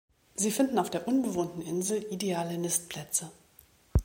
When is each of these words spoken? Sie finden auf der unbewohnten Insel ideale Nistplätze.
Sie 0.33 0.49
finden 0.49 0.79
auf 0.79 0.89
der 0.89 1.07
unbewohnten 1.07 1.61
Insel 1.61 2.03
ideale 2.09 2.57
Nistplätze. 2.57 3.29